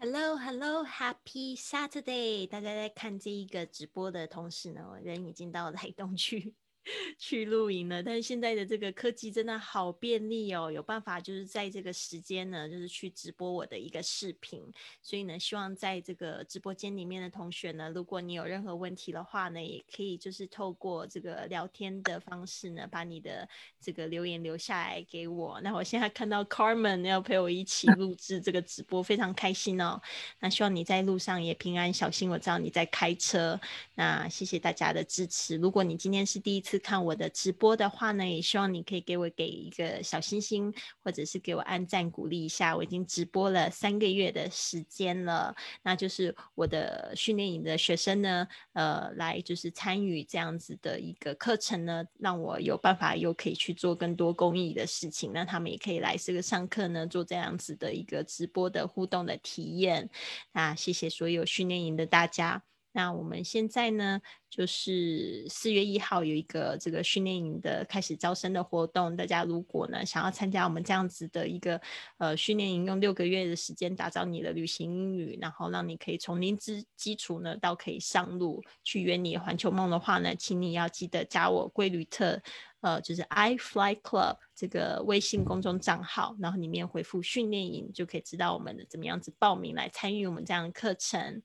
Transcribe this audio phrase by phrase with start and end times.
[0.00, 2.46] Hello, hello, happy Saturday！
[2.46, 6.54] 大家在看这一个直播的同时呢，人已经到台东去。
[7.18, 14.62] 去露营了，但是现在的这个科技真的好便利哦，有办法就是在这个时间呢，就是去直播我的一个视频。
[15.02, 23.48] 所以呢，希望在这个直播间里面的同学呢，如果你有任何问题的话呢，也可以就是透过这个聊天的方式呢，把你的
[23.80, 25.60] 这个留言留下来给我。
[25.62, 30.00] 那我现在看到 Carmen 要陪我一起 录制这个直播，非常开心哦。
[30.40, 33.60] 那希望你在路上也平安小心，我知道你在开车。
[33.94, 35.56] 那谢谢大家的支持。
[35.56, 42.76] 如果你今天是第一次，看我的直播的话呢，也希望你可以给我给一个小星星，或者是给我按赞鼓励一下。
[42.76, 55.32] 我已经直播了三个月的时间了，那就是我的训练营的学生呢，呃，来就是参与这样子的一个课程呢，让我有办法又可以去做更多公益的事情。
[55.32, 60.10] 那他们也可以来这个上课呢，做这样子的一个直播的互动的体验。
[60.52, 62.62] 那谢谢所有训练营的大家。
[62.92, 69.16] 那我们现在呢，就是四月一号有一个这个训练营的开始招生的活动。
[69.16, 71.80] 大家如果呢想要参加我们这样子的一个
[72.16, 82.40] 呃训练营，用六个月的时间打造你的旅行英语，然后让你可以从零之基础呢到可以上路去圆你环球梦的话呢，请你要记得加我贵旅特，
[82.80, 91.42] 呃，就是 i fly club 这个微信公众账号，然后里面回复训练营就可以知道我们的怎么样子报名来参与我们这样的课程。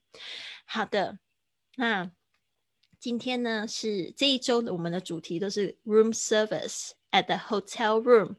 [0.64, 1.18] 好的。
[1.76, 2.08] 那
[3.04, 8.34] 今天呢是这一周的我们的主题都是 room service at the hotel room。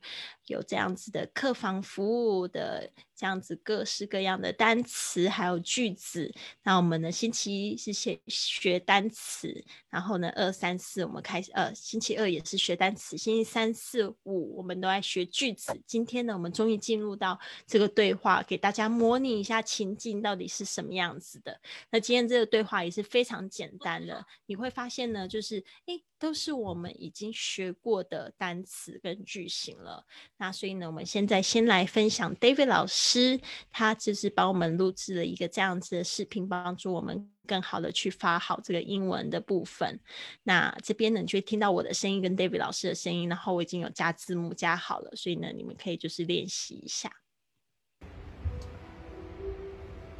[0.47, 6.31] 有这样子的客房服务的这样子各式各样的单词还有句子，
[6.63, 15.71] 那我们呢星期一是先学单词，然后呢二三四我们开始呃星期二也是学单词，星期三四五我们都在学句子。
[15.85, 21.59] 今天呢我们终于进入到这个对话，给大家模拟一下情境到底是什么样子的。
[21.89, 30.05] 那今天这个对话也是非常简单的，你会发现呢就是诶都是我们已经学过的单词跟句型了。
[30.37, 33.39] 那所以呢，我们现在先来分享 David 老师，
[33.71, 39.97] 他就是帮我们录制了一个这样子的视频，帮助我们更好的去发好这个英文的部分。
[40.43, 47.09] 那这边呢，你就会听到我的声音跟 David 老师的声音，然后我已经有加字幕加好了，所以呢，你们可以就是练习一下。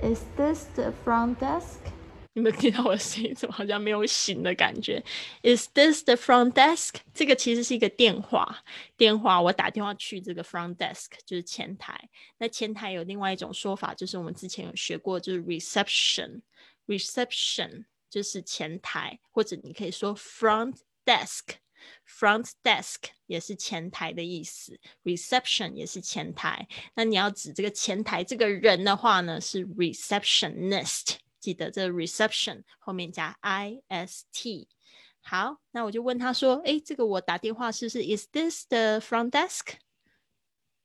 [0.02, 1.95] Is this the front desk?
[2.36, 3.34] 有没有听到我的声音？
[3.34, 5.02] 怎么好像没有醒的感觉
[5.42, 6.96] ？Is this the front desk？
[7.14, 8.62] 这个其实是一个电话，
[8.98, 11.98] 电话我打电话去这个 front desk 就是前台。
[12.38, 20.76] 那前台有另外一种说法，就是我们之前有学过，就是 reception，reception 就是前台，或者你可以说 front
[21.06, 22.98] desk，front desk
[23.28, 26.68] 也是前台的意思，reception 也是前台。
[26.96, 31.16] 那你要指这个前台这个人的话呢，是 receptionist。
[31.46, 34.68] 记得这 reception 后面加 i s t。
[35.22, 39.76] 好，那我就问他说：“哎，这个我打电话是不是？Is this the front desk?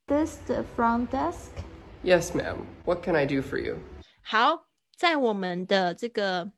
[0.06, 1.48] This the front desk?
[2.04, 2.58] Yes, ma'am.
[2.84, 3.78] What can I do for you?
[4.22, 6.52] 好，在我们的这个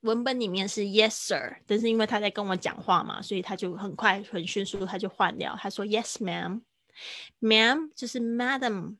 [0.00, 1.58] 文本里面是 Yes, sir。
[1.66, 6.62] 但是因为他在跟我讲话嘛，所以他就很快很迅速他就换掉，他说 Yes, ma'am.
[7.42, 8.96] Ma'am 就是 Madam。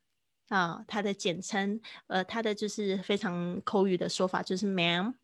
[0.49, 5.15] 啊，它的简称，呃，它的就是非常口语的说法就是 ma'am，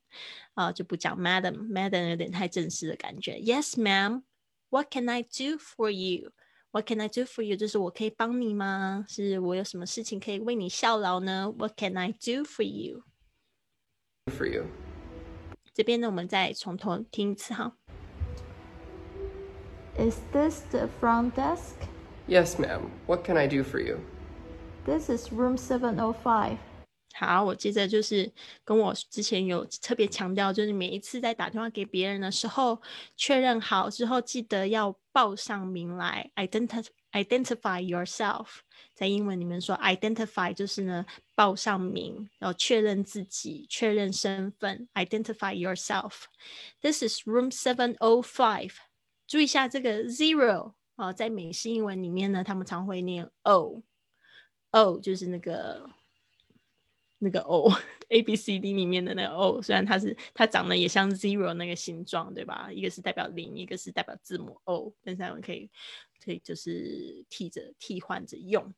[0.54, 3.34] 啊，就不讲 madam，madam 有点太正式的感觉。
[3.34, 4.22] Yes, ma'am.
[4.70, 6.32] What can I do for you?
[6.70, 7.54] What can I do for you?
[7.56, 9.04] 就是我可以帮你吗？
[9.08, 13.02] 是我有什么事情可以为你效劳呢？What can I do for you?
[14.26, 14.64] For you.
[15.74, 17.76] 这边呢，我们再从头听一次哈。
[19.98, 21.74] Is this the front desk?
[22.26, 22.88] Yes, ma'am.
[23.06, 23.98] What can I do for you?
[24.84, 26.56] This is room seven o five。
[27.14, 28.32] 好，我接着就是
[28.64, 32.82] 跟我之前有特别强调，就是每一次在打电话给别人的时候，
[33.16, 38.46] 确认好之后，记得要报上名来，identify identify yourself。
[38.94, 41.06] 在英文里面说，identify 就是呢
[41.36, 46.24] 报上名，然后确认自己，确认身份，identify yourself。
[46.80, 48.72] This is room seven o five。
[49.28, 53.80] 注意一下这个 zero 啊，在美式英文里面呢，他们常会念 o。
[54.71, 55.89] O 就是那个
[57.19, 62.69] 那个 O，A B C D 里面的那个 O，虽然它是它长得也像 zero 那个形状，对吧？
[62.71, 65.69] 一个是代表零，一个是代表字母 O，但是我们可以
[66.23, 68.73] 可以就是替着替换着用。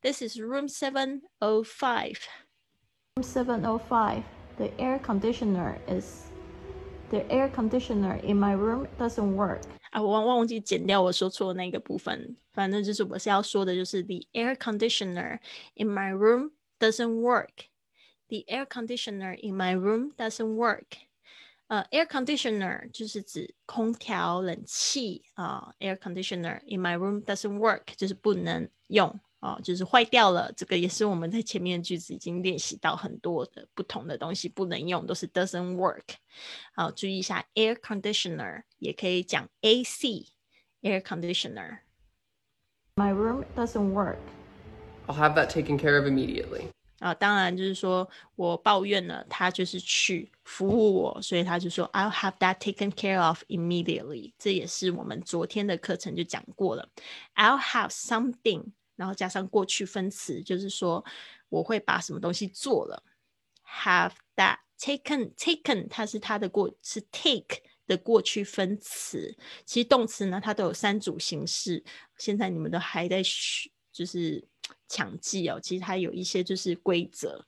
[0.00, 2.18] This is room seven o five.
[3.16, 4.22] Room seven o five.
[4.56, 6.30] The air conditioner is
[7.10, 9.60] the air conditioner in my room doesn't work.
[9.90, 12.36] 啊，我忘忘记剪掉我说错的那个部分。
[12.52, 15.38] 反正就是我是要说的，就是 the air conditioner
[15.74, 17.68] in my room doesn't work。
[18.28, 20.86] The air conditioner in my room doesn't work.
[21.66, 25.74] 呃，air conditioner 就是指空调、冷气啊。
[25.80, 30.51] air conditioner in my room doesn't work 就是不能用 啊，就是坏掉了。
[30.53, 36.03] 这个也是我们在前面的句子已经练习到很多的不同的东西不能用，都是 doesn't work。
[36.73, 40.27] 好，注意一下，air conditioner 也可以讲 AC
[40.81, 41.79] air conditioner。
[42.95, 44.17] My room doesn't work.
[45.05, 46.63] I'll have that taken care of immediately.
[46.99, 54.33] 啊，当然就是说我抱怨了，他就是去服务我，所以他就说 I'll have that taken care of immediately。
[54.39, 56.89] 这也是我们昨天的课程就讲过了。
[57.35, 61.05] I'll have something，然后加上过去分词，就是说
[61.47, 63.01] 我会把什么东西做了。
[63.65, 69.37] Have that taken taken，它是它的过是 take 的过去分词。
[69.65, 71.85] 其实动词呢，它都有三组形式。
[72.17, 74.45] 现在你们都还在学，就是。
[74.89, 77.45] 强记哦，其实它有一些就是规则。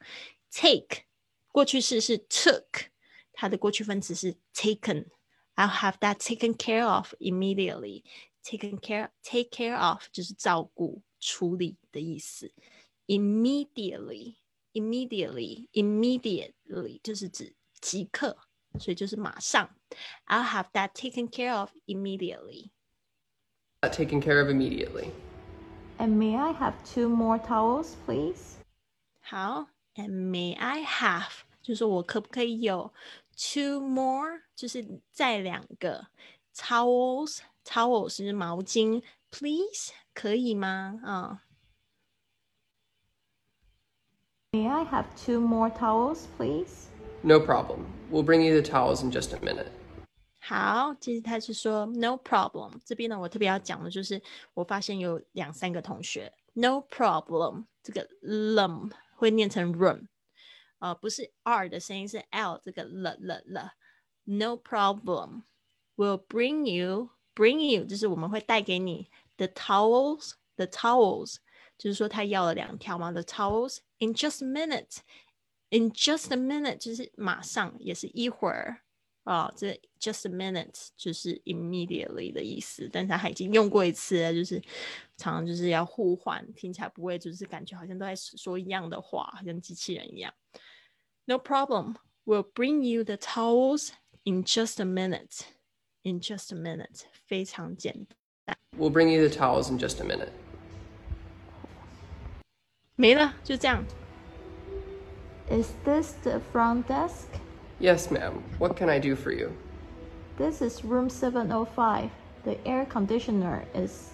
[0.52, 1.04] Take
[1.52, 2.88] 过去式是 took，
[3.34, 5.08] 它的过去分词是 taken。
[5.56, 8.04] I'll have that taken care of immediately.
[8.44, 12.53] Taken care, take care of 就是照顾、处理的意思。
[13.07, 14.37] Immediately,
[14.73, 18.37] immediately, immediately 就是指即刻，
[18.79, 19.77] 所以就是马上。
[20.27, 22.71] I'll have that taken care of immediately.
[23.83, 25.11] That taken care of immediately.
[25.99, 28.57] And may I have two more towels, please?
[29.21, 31.31] 好，And may I have
[31.63, 32.93] 就是我可不可以有
[33.37, 36.09] two more，就是再两个
[36.57, 41.01] towels，towels 是毛巾，please 可以吗？
[41.05, 41.43] 啊、
[44.53, 46.89] May I have two more towels, please?
[47.23, 47.87] No problem.
[48.11, 49.69] We'll bring you the towels in just a minute.
[50.41, 52.73] 好，其实他是说 no problem。
[52.85, 60.07] 这边呢，我特别要讲的就是，我发现有两三个同学 no problem 这个 lum 会念成 room，
[60.81, 63.73] 呃，不是 r 的声音，是 l 这个了了了。
[64.25, 65.45] No problem.
[65.97, 71.37] We'll bring you, bring you，就是我们会带给你 the towels, the towels，
[71.77, 74.99] 就是说他要了两条嘛，the towels in just a minute,
[75.71, 78.81] in just a minute，就是马上，也是一会儿。
[79.25, 84.61] 啊，这 just a minute 就是 immediately 的意思，但是他已经用过一次了，就是
[85.17, 90.35] 常常就是要互换，听起来不会就是感觉好像都在说一样的话，像机器人一样。
[91.25, 91.97] No problem,
[92.27, 93.93] we'll bring you the towels
[94.25, 95.41] in just a minute.
[96.03, 98.18] In just a minute，非常简单。
[98.79, 100.31] We'll bring you the towels in just a minute.
[102.97, 103.85] 没了，就这样。
[105.51, 107.29] Is this the front desk?
[107.81, 108.43] Yes, ma'am.
[108.59, 109.51] What can I do for you?
[110.39, 112.11] This is room 705.
[112.45, 114.11] The air conditioner is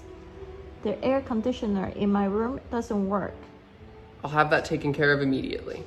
[0.82, 3.34] the air conditioner in my room doesn't work.
[4.22, 5.84] I'll have that taken care of immediately.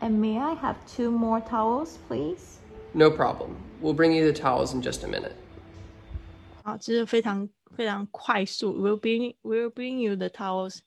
[0.00, 2.58] And may I have two more towels, please?
[2.94, 3.56] No problem.
[3.80, 5.34] We'll bring you the towels in just a minute.
[6.64, 8.73] 好，这是非常 非常快速。
[8.73, 10.79] We'll bring We'll bring you the towels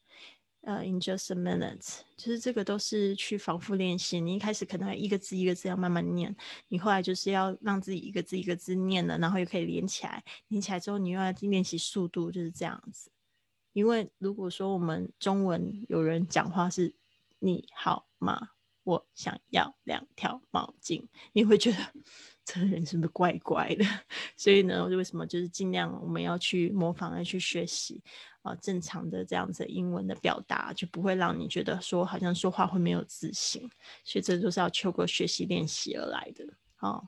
[0.63, 4.21] 呃，in just a minute，就是这个都是去反复练习。
[4.21, 6.35] 你一开始可能一个字一个字要慢慢念，
[6.67, 10.23] 你后来就是要让自己一个字一个字念了，然后又可以连起来。
[10.49, 13.11] 连起来之后，你又要练习速度，就是这样子。
[13.73, 16.95] 因为如果说我们中文有人讲话是
[17.39, 18.51] “你好吗？
[18.83, 21.79] 我想要两条毛巾”，你会觉得。
[22.51, 23.85] 这人是不是怪怪的？
[24.35, 28.03] 所以呢，我就为什么就是尽量我们要去模仿，要去学习
[28.41, 33.69] 啊，正常的这样子英文的表达，就不会让你觉得说好像说话会没有自信。
[34.03, 36.47] 所以这都是要透过学习练习而来的。
[36.79, 37.07] 哦，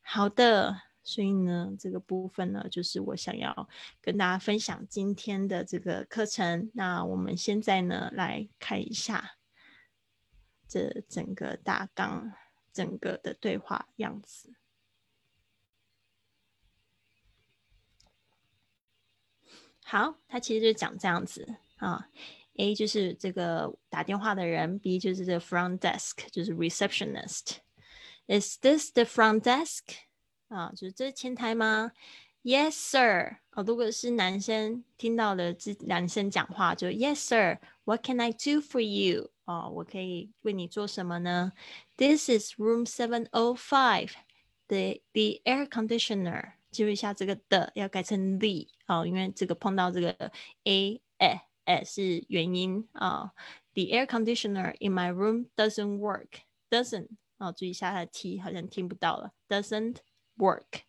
[0.00, 3.68] 好的，所以呢，这个部分呢，就是我想要
[4.00, 6.72] 跟大家分享今天的这个课程。
[6.74, 9.36] 那我们现在呢，来看一下
[10.66, 12.32] 这整个大纲，
[12.72, 14.52] 整个的对话样子。
[19.92, 21.46] 好，他其实就讲这样子
[21.76, 22.08] 啊
[22.56, 27.56] ，A 就是这个打电话的人，B 就是这个 front desk，就是 receptionist。
[28.26, 29.82] Is this the front desk？
[30.48, 31.92] 啊，就是这是前台吗
[32.42, 33.36] ？Yes, sir。
[33.50, 37.58] 啊，如果是男生听到了这男生讲话，就 Yes, sir。
[37.84, 39.30] What can I do for you？
[39.44, 41.52] 哦，我可以为你做什么呢
[41.98, 44.12] ？This is room seven o five.
[44.68, 46.52] The the air conditioner.
[46.71, 50.31] 记录一下这个的要改成 the 哦，因为这个碰到这个
[50.63, 53.31] a a a 是元音啊。
[53.73, 56.41] The air conditioner in my room doesn't work.
[56.69, 59.33] Doesn't 哦，注意一下它的 t 好像听不到了。
[59.47, 59.97] Doesn't
[60.37, 60.81] work.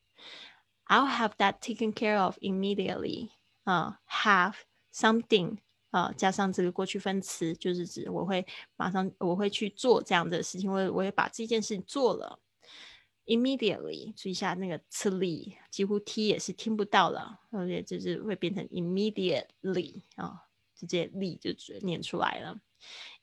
[0.87, 3.30] I'll have that taken care of immediately.
[3.64, 4.54] 啊，have
[4.92, 5.58] something
[5.90, 8.46] 啊，加上这个过去分词，就是指我会
[8.76, 12.40] 马上我会去做这样的事情，我我会把这件事情做了。
[13.25, 20.43] Immediately，注意一下那个吃力，几乎 t 也是听不到了，而且就是会变成 immediately 啊，
[20.75, 21.51] 直接力就
[21.81, 22.59] 念出来了。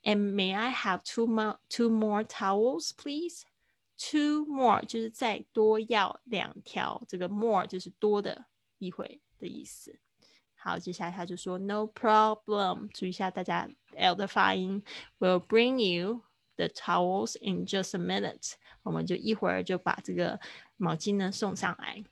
[0.03, 3.43] And may I have two more two more towels, please?
[3.95, 8.45] Two more 就是再多要两条，这个 more 就是多的
[8.79, 9.99] 一回的意思。
[10.55, 14.83] 好，接下来他就说 No problem，注意一下大家 L 的发音
[15.19, 16.23] ，Will bring you
[16.61, 18.53] the towels in just a minute。
[18.83, 20.39] 我们就一会儿就把这个
[20.77, 22.03] 毛巾呢送上来。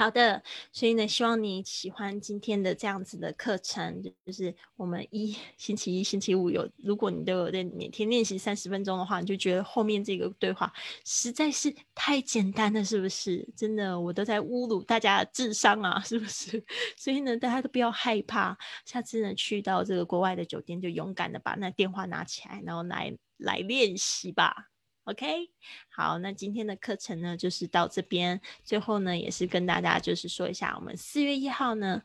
[0.00, 0.42] 好的，
[0.72, 10.72] 所以呢，希望你喜欢今天的这样子的课程，就是我们一 星期一、星期五有，如果你都有在每天练习三十分钟的话，你就觉得后面这个对话
[11.04, 13.46] 实在是太简单了，是不是？
[13.54, 16.64] 真的，我都在侮辱大家的智商啊， 是不是？
[16.96, 24.69] 所以呢，大家都不要害怕，下次呢去到这个国外的酒店，就勇敢的把那电话拿起来，然后来来练习吧。
[25.04, 25.50] OK，
[25.88, 28.40] 好，那今天的课程呢，就是到这边。
[28.62, 32.02] 最后呢，也是跟大家就是说一下，我们四月一号呢。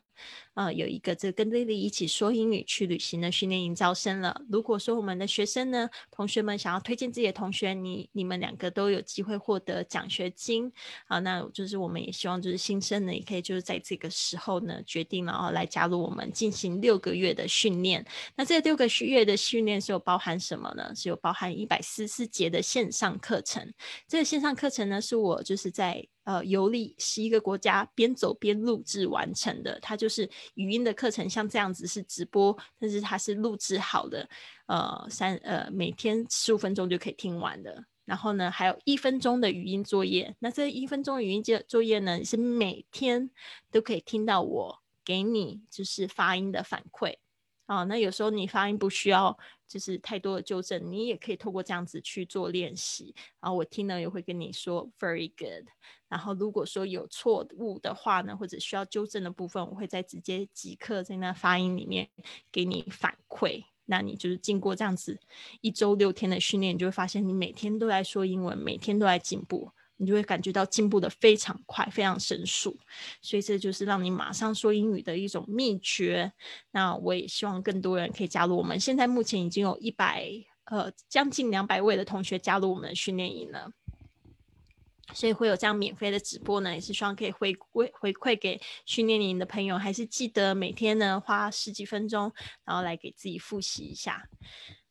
[0.54, 4.40] 呃，有一个这跟 Lily 一起说英语去旅行的训练营招生了。
[4.50, 10.72] 如果说我们的学生呢，同学们想要推荐自己的同学，你你们两个都有机会获得奖学金
[11.06, 11.18] 啊。
[11.20, 18.04] 那就是我们也希望就是新生呢，也可以就是在这个时候呢，决定了哦来加入我们进行六个月的训练。
[18.34, 20.92] 那这六个月的训练是有包含什么呢？
[20.94, 23.72] 是有包含一百四十节的线上课程。
[24.08, 26.06] 这个线上课程呢，是我就是在。
[26.26, 29.78] 呃，游历十一个国家，边走边录制完成的。
[29.78, 34.28] 它就是语音的课程，像这样子是直播，但是它是录制好的。
[34.66, 37.84] 呃，三呃，每天十五分钟就可以听完的。
[38.04, 40.34] 然后呢，还有一分钟的语音作业。
[40.40, 43.30] 那这一分钟语音作作业呢，是每天
[43.70, 47.14] 都可以听到我给你就是发音的反馈。
[47.66, 53.12] 啊，那有时候你发音不需要就是太多的纠正，你也可以透过这样子去做练习。
[53.40, 55.66] 然后我听了也会跟你说 very good。
[56.08, 62.08] 然后如果说有错误的话呢，或者需要纠正的部分，我会再直接即刻在那发音里面
[62.52, 63.64] 给你反馈。
[63.88, 65.16] 那你就是经过这样子
[65.60, 72.76] 一周六天的训练，你就会发现你每天都在说英文，每天都在进步，你就会感觉到进步的非常快，非常神速。
[73.22, 76.32] 所以这就是让你马上说英语的一种秘诀。
[76.72, 78.78] 那我也希望更多人可以加入我们。
[78.80, 80.28] 现在目前已经有一百
[80.64, 83.70] 呃将近两百位的同学加入我们的训练营了。
[85.14, 92.32] 所以会有这样免费的直播呢，也是希望可以回馈回馈给训练营的朋友，还是记得每天呢花十几分钟，
[92.64, 94.28] 然后来给自己复习一下。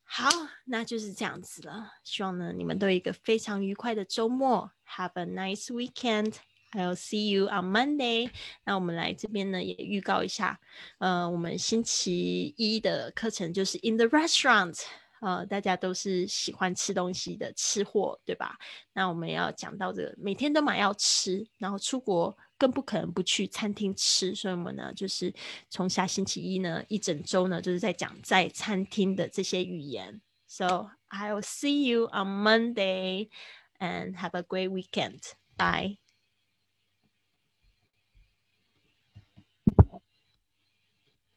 [0.02, 0.28] 好，
[0.66, 1.92] 那就是这样子了。
[2.04, 6.34] 希望呢你们都有一个非常愉快的周末，Have a nice weekend.
[6.72, 8.30] I'll see you on Monday.
[8.64, 10.60] 那我们来这边呢也预告一下，
[10.98, 14.80] 呃，我们星期一的课程就是 In the Restaurant。
[15.20, 18.56] 呃，大家都是喜欢吃东西的吃货，对吧？
[18.92, 25.32] 那我们要讲到这个，每天都买要吃，然后出国更不可能不去餐厅吃，所以我们呢，就是
[25.68, 30.20] 从下星期一呢，一整周呢，就是在讲在餐厅的这些语言。
[30.46, 33.28] So I'll see you on Monday
[33.78, 35.20] and have a great weekend.
[35.56, 36.05] Bye.